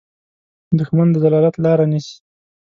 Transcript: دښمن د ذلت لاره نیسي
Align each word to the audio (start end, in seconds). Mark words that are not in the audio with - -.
دښمن 0.77 1.07
د 1.13 1.15
ذلت 1.23 1.55
لاره 1.65 1.85
نیسي 1.91 2.15